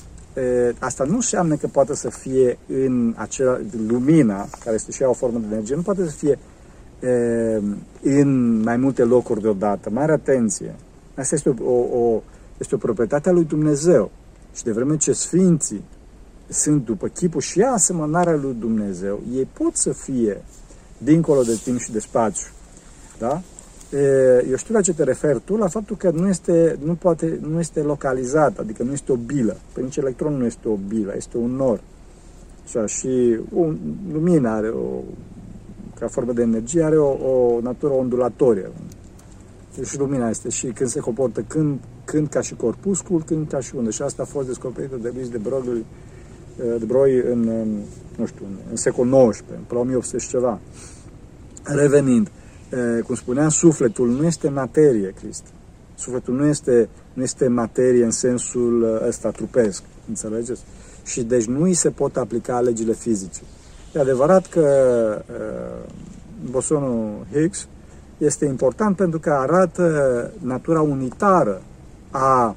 [0.79, 5.12] asta nu înseamnă că poate să fie în acea lumina, care este și ea o
[5.12, 6.38] formă de energie, nu poate să fie
[7.01, 9.90] e, în mai multe locuri deodată.
[9.90, 10.75] Mare atenție!
[11.14, 12.22] Asta este o, o, o,
[12.59, 14.11] este o proprietate a lui Dumnezeu.
[14.55, 15.85] Și de vreme ce Sfinții
[16.49, 20.42] sunt după chipul și asemănarea lui Dumnezeu, ei pot să fie
[20.99, 22.49] dincolo de timp și de spațiu.
[23.18, 23.42] Da?
[24.51, 27.59] Eu știu la ce te referi tu, la faptul că nu este, nu poate, nu
[27.59, 29.57] este localizat, adică nu este o bilă.
[29.72, 31.81] Pe nici electron nu este o bilă, este un nor.
[32.64, 33.77] Așa, și un,
[34.12, 35.03] lumina are o,
[35.99, 38.70] ca formă de energie, are o, o natură ondulatorie.
[39.85, 43.77] Și lumina este și când se comportă când, când ca și corpuscul, când ca și
[43.77, 43.90] undă.
[43.90, 45.85] Și asta a fost descoperită de Luis de Broglie
[46.57, 47.42] de Broi în,
[48.16, 50.61] nu știu, în secolul XIX, în 1800 și ceva.
[51.62, 52.31] Revenind,
[53.05, 55.51] cum spuneam, sufletul nu este materie, Cristi.
[55.95, 60.63] Sufletul nu este, nu este materie în sensul ăsta trupesc, înțelegeți?
[61.05, 63.41] Și deci nu îi se pot aplica legile fizice.
[63.95, 64.69] E adevărat că
[65.29, 65.93] uh,
[66.51, 67.69] bosonul Higgs
[68.19, 71.63] este important pentru că arată natura unitară
[72.11, 72.57] a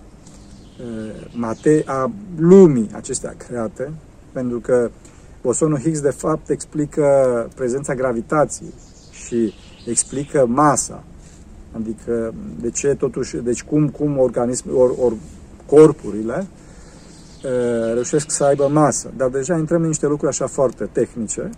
[1.32, 3.91] mate- a lumii acestea create,
[4.32, 4.89] pentru că
[5.41, 7.06] bosonul Higgs de fapt explică
[7.56, 8.74] prezența gravitației
[9.12, 9.54] și
[9.89, 11.04] explică masa.
[11.71, 15.13] Adică de ce totuși, deci cum, cum organism, or, or,
[15.65, 16.47] corpurile
[17.43, 19.12] uh, reușesc să aibă masă.
[19.17, 21.49] Dar deja intrăm în niște lucruri așa foarte tehnice.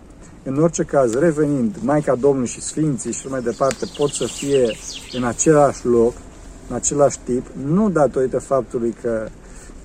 [0.44, 4.76] În orice caz, revenind, Maica Domnului și Sfinții și mai departe pot să fie
[5.12, 6.12] în același loc,
[6.68, 9.28] în același tip, nu datorită faptului că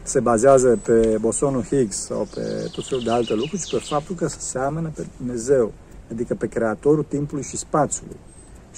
[0.04, 4.16] se bazează pe bosonul Higgs sau pe tot felul de alte lucruri, ci pe faptul
[4.16, 5.72] că se seamănă pe Dumnezeu,
[6.12, 8.18] adică pe Creatorul timpului și spațiului.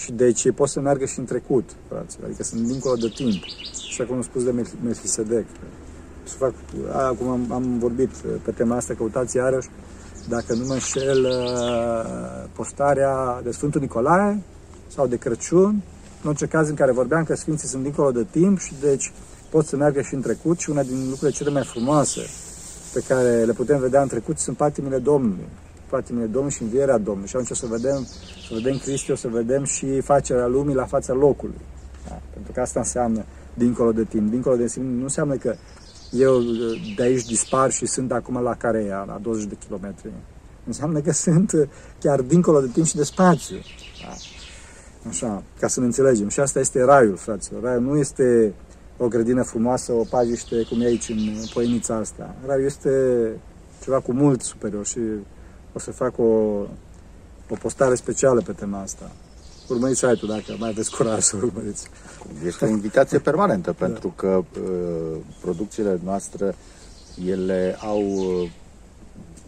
[0.04, 3.44] Și deci ei pot să meargă și în trecut, fraților, adică sunt dincolo de timp.
[3.90, 5.46] Așa cum am spus de Melchisedec.
[6.24, 6.54] Să fac,
[6.94, 8.10] acum am, am vorbit
[8.44, 9.70] pe tema asta, căutați iarăși,
[10.30, 11.28] dacă nu mă înșel,
[12.54, 14.42] postarea de Sfântul Nicolae
[14.88, 15.82] sau de Crăciun,
[16.24, 19.12] în orice caz în care vorbeam că Sfinții sunt dincolo de timp și deci
[19.50, 22.22] pot să meargă și în trecut și una din lucrurile cele mai frumoase
[22.94, 25.48] pe care le putem vedea în trecut sunt patimile Domnului.
[25.90, 27.28] Patimile Domnului și învierea Domnului.
[27.28, 28.08] Și atunci o să vedem,
[28.48, 31.62] să vedem Cristi, o să vedem și facerea lumii la fața locului.
[32.08, 32.22] Da?
[32.34, 34.30] Pentru că asta înseamnă dincolo de timp.
[34.30, 35.56] Dincolo de timp nu înseamnă că
[36.12, 36.42] eu
[36.96, 40.12] de aici dispar și sunt acum la Carea, la 20 de kilometri.
[40.66, 43.58] Înseamnă că sunt chiar dincolo de timp și de spațiu.
[44.02, 44.14] Da.
[45.10, 46.28] Așa, ca să ne înțelegem.
[46.30, 47.64] Și asta este raiul, fraților.
[47.64, 48.54] Raiul nu este
[48.98, 51.18] o grădină frumoasă, o pajiște, cum e aici în
[51.54, 52.36] poenița asta.
[52.46, 52.90] Raiul este
[53.84, 55.00] ceva cu mult superior și
[55.74, 56.24] o să fac o,
[57.50, 59.12] o postare specială pe tema asta.
[59.68, 61.88] Urmăriți site-ul dacă mai aveți curaj să urmăriți.
[62.46, 63.86] Este o invitație permanentă, da.
[63.86, 66.56] pentru că uh, producțiile noastre,
[67.26, 68.50] ele au uh,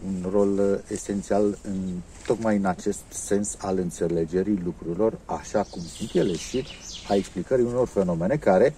[0.06, 1.78] un rol esențial în,
[2.26, 6.66] tocmai în acest sens al înțelegerii lucrurilor așa cum sunt ele și
[7.08, 8.76] a explicării unor fenomene care,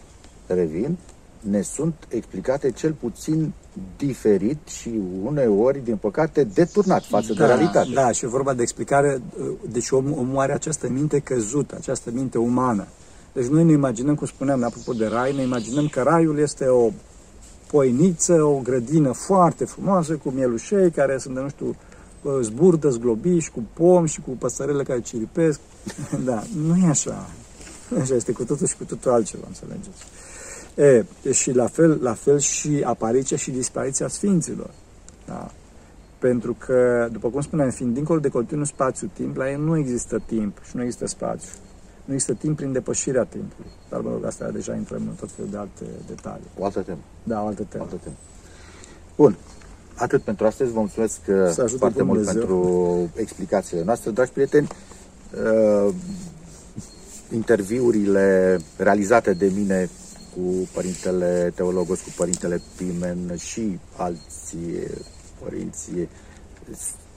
[0.47, 0.97] revin,
[1.39, 3.53] ne sunt explicate cel puțin
[3.97, 7.89] diferit și uneori, din păcate, deturnat față da, de realitate.
[7.93, 9.21] Da, și vorba de explicare,
[9.71, 12.88] deci om, omul are această minte căzută, această minte umană.
[13.33, 16.91] Deci noi ne imaginăm, cum spuneam, apropo de rai, ne imaginăm că raiul este o
[17.67, 21.75] poiniță, o grădină foarte frumoasă, cu mielușei care sunt de, nu știu,
[22.41, 25.59] zburdă, zglobiși, cu pom și cu păsărele care ciripesc.
[26.25, 27.29] Da, nu e așa.
[28.01, 30.03] Așa este cu totul și cu totul altceva, înțelegeți?
[30.75, 34.69] E, și la fel, la fel și apariția și dispariția Sfinților.
[35.25, 35.51] Da?
[36.19, 40.57] Pentru că, după cum spuneam, fiind dincolo de continuu spațiu-timp, la ei nu există timp
[40.69, 41.49] și nu există spațiu.
[42.05, 43.71] Nu există timp prin depășirea timpului.
[43.89, 46.47] Dar, mă rog, asta deja intrăm în tot felul de alte detalii.
[46.57, 46.99] O altă temă.
[47.23, 47.83] Da, o altă temă.
[47.83, 48.15] O altă temă.
[49.15, 49.38] Bun.
[49.95, 50.71] Atât pentru astăzi.
[50.71, 54.12] Vă mulțumesc uh, foarte mult pentru explicațiile noastre.
[54.12, 54.67] Dragi prieteni,
[55.88, 55.93] uh,
[57.31, 59.89] interviurile realizate de mine
[60.35, 64.87] cu Părintele Teologos, cu Părintele Pimen și alții
[65.43, 65.89] părinți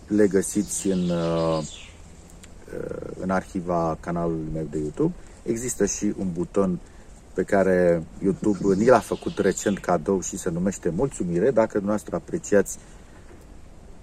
[0.06, 1.66] le găsiți în, uh,
[3.20, 5.14] în arhiva canalului meu de YouTube.
[5.42, 6.78] Există și un buton
[7.34, 11.50] pe care YouTube ni l-a făcut recent cadou și se numește Mulțumire.
[11.50, 12.78] Dacă dumneavoastră apreciați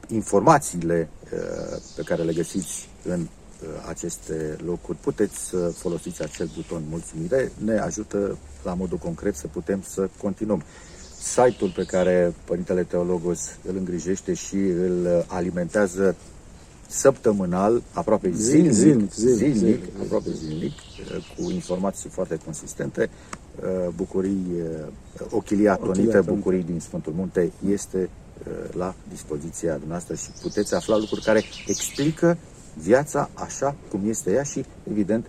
[0.08, 3.28] informațiile uh, pe care le găsiți în
[3.64, 7.52] Uh, aceste locuri, puteți să folosiți acel buton mulțumire.
[7.64, 10.64] Ne ajută la modul concret să putem să continuăm.
[11.22, 16.16] Site-ul pe care Părintele Teologos îl îngrijește și îl alimentează
[16.88, 23.10] săptămânal, aproape zilnic, zilnic, zilnic, zilnic, zilnic aproape zilnic, uh, cu informații foarte consistente.
[23.60, 24.46] Uh, bucurii,
[25.30, 28.10] Ochilia Tonite, Bucurii din Sfântul Munte, este
[28.72, 32.38] la dispoziția dumneavoastră și puteți afla lucruri care explică
[32.82, 35.26] viața așa cum este ea și, evident,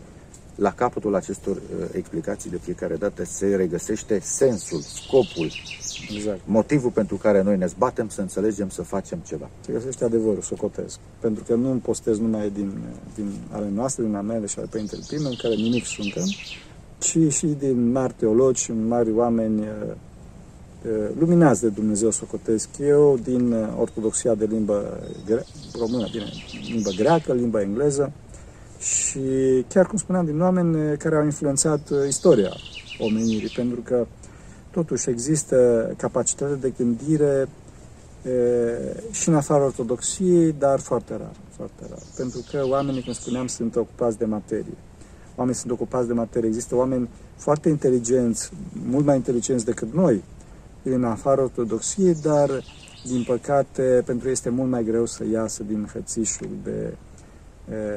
[0.55, 5.51] la capătul acestor uh, explicații de fiecare dată se regăsește sensul, scopul,
[6.15, 6.41] exact.
[6.45, 9.49] motivul pentru care noi ne zbatem să înțelegem, să facem ceva.
[9.61, 10.99] Se găsește adevărul, socotesc.
[11.21, 12.79] Pentru că nu postez numai din,
[13.15, 16.25] din ale noastre, din amele și ale Părintele Pime, în care nimic suntem,
[16.99, 19.67] ci și din mari teologi, mari oameni uh,
[20.87, 25.47] uh, luminați de Dumnezeu, socotesc eu, din uh, ortodoxia de limbă gre-
[25.79, 26.27] română, bine,
[26.73, 28.13] limbă greacă, limba engleză
[28.79, 29.21] și
[29.69, 32.53] chiar cum spuneam din oameni care au influențat uh, istoria
[32.99, 34.07] omenirii, pentru că
[34.71, 37.49] totuși există capacitate de gândire
[38.23, 42.03] uh, și în afara ortodoxiei, dar foarte rar, foarte rar.
[42.17, 44.77] Pentru că oamenii, cum spuneam, sunt ocupați de materie.
[45.37, 46.49] Oamenii sunt ocupați de materie.
[46.49, 48.51] Există oameni foarte inteligenți,
[48.87, 50.23] mult mai inteligenți decât noi,
[50.83, 52.65] în afara ortodoxiei, dar
[53.07, 57.14] din păcate, pentru ei este mult mai greu să iasă din hățișul de uh,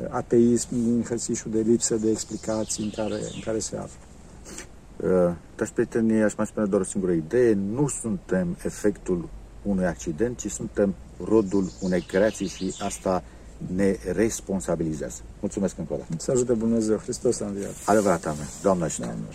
[0.10, 4.00] ateism, din hățișul de lipsă de explicații în care, în care se află.
[5.04, 7.54] Uh, dragi prieteni, aș mai spune doar o singură idee.
[7.54, 9.30] Nu suntem efectul
[9.64, 13.24] unui accident, ci suntem rodul unei creații și asta
[13.76, 15.22] ne responsabilizează.
[15.40, 16.12] Mulțumesc încă o dată.
[16.18, 17.74] Să ajute Dumnezeu, Hristos a înviat.
[17.86, 18.48] Adevărat, amen.
[18.62, 19.26] Doamna și Doamne.